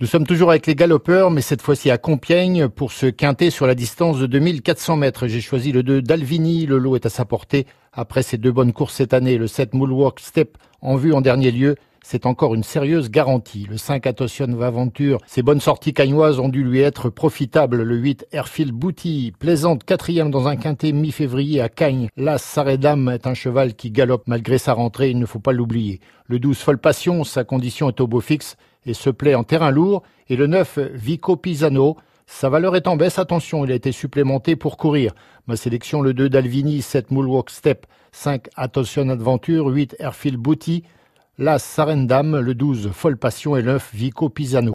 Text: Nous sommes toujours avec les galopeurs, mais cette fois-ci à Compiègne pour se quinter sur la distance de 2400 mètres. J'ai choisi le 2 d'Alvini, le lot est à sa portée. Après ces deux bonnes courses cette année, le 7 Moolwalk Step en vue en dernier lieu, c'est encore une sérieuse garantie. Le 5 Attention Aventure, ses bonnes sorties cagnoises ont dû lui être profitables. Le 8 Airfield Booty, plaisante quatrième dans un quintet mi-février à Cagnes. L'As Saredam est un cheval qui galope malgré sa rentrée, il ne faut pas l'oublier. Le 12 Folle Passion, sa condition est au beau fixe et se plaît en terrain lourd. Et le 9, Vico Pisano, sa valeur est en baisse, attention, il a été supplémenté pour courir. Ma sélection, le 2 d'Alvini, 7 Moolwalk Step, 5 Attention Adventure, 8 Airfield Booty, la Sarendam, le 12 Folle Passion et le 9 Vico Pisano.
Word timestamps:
Nous 0.00 0.06
sommes 0.06 0.26
toujours 0.26 0.48
avec 0.48 0.66
les 0.66 0.74
galopeurs, 0.74 1.30
mais 1.30 1.42
cette 1.42 1.60
fois-ci 1.60 1.90
à 1.90 1.98
Compiègne 1.98 2.70
pour 2.70 2.90
se 2.90 3.04
quinter 3.04 3.50
sur 3.50 3.66
la 3.66 3.74
distance 3.74 4.18
de 4.18 4.24
2400 4.24 4.96
mètres. 4.96 5.26
J'ai 5.26 5.42
choisi 5.42 5.72
le 5.72 5.82
2 5.82 6.00
d'Alvini, 6.00 6.64
le 6.64 6.78
lot 6.78 6.96
est 6.96 7.04
à 7.04 7.10
sa 7.10 7.26
portée. 7.26 7.66
Après 7.92 8.22
ces 8.22 8.38
deux 8.38 8.50
bonnes 8.50 8.72
courses 8.72 8.94
cette 8.94 9.12
année, 9.12 9.36
le 9.36 9.46
7 9.46 9.74
Moolwalk 9.74 10.18
Step 10.18 10.56
en 10.80 10.96
vue 10.96 11.12
en 11.12 11.20
dernier 11.20 11.50
lieu, 11.50 11.76
c'est 12.10 12.26
encore 12.26 12.56
une 12.56 12.64
sérieuse 12.64 13.08
garantie. 13.08 13.68
Le 13.70 13.76
5 13.76 14.04
Attention 14.04 14.60
Aventure, 14.62 15.20
ses 15.28 15.44
bonnes 15.44 15.60
sorties 15.60 15.94
cagnoises 15.94 16.40
ont 16.40 16.48
dû 16.48 16.64
lui 16.64 16.80
être 16.80 17.08
profitables. 17.08 17.84
Le 17.84 17.96
8 17.96 18.26
Airfield 18.32 18.72
Booty, 18.72 19.32
plaisante 19.38 19.84
quatrième 19.84 20.32
dans 20.32 20.48
un 20.48 20.56
quintet 20.56 20.90
mi-février 20.90 21.60
à 21.60 21.68
Cagnes. 21.68 22.08
L'As 22.16 22.38
Saredam 22.38 23.10
est 23.10 23.28
un 23.28 23.34
cheval 23.34 23.74
qui 23.74 23.92
galope 23.92 24.24
malgré 24.26 24.58
sa 24.58 24.72
rentrée, 24.72 25.10
il 25.10 25.20
ne 25.20 25.24
faut 25.24 25.38
pas 25.38 25.52
l'oublier. 25.52 26.00
Le 26.26 26.40
12 26.40 26.58
Folle 26.58 26.78
Passion, 26.78 27.22
sa 27.22 27.44
condition 27.44 27.88
est 27.88 28.00
au 28.00 28.08
beau 28.08 28.20
fixe 28.20 28.56
et 28.86 28.94
se 28.94 29.10
plaît 29.10 29.36
en 29.36 29.44
terrain 29.44 29.70
lourd. 29.70 30.02
Et 30.28 30.34
le 30.34 30.48
9, 30.48 30.80
Vico 30.94 31.36
Pisano, 31.36 31.96
sa 32.26 32.48
valeur 32.48 32.74
est 32.74 32.88
en 32.88 32.96
baisse, 32.96 33.20
attention, 33.20 33.64
il 33.64 33.70
a 33.70 33.76
été 33.76 33.92
supplémenté 33.92 34.56
pour 34.56 34.78
courir. 34.78 35.14
Ma 35.46 35.54
sélection, 35.54 36.02
le 36.02 36.12
2 36.12 36.28
d'Alvini, 36.28 36.82
7 36.82 37.12
Moolwalk 37.12 37.50
Step, 37.50 37.86
5 38.10 38.48
Attention 38.56 39.10
Adventure, 39.10 39.68
8 39.68 39.94
Airfield 40.00 40.38
Booty, 40.38 40.82
la 41.40 41.58
Sarendam, 41.58 42.38
le 42.38 42.54
12 42.54 42.90
Folle 42.92 43.16
Passion 43.16 43.56
et 43.56 43.62
le 43.62 43.72
9 43.72 43.90
Vico 43.94 44.28
Pisano. 44.28 44.68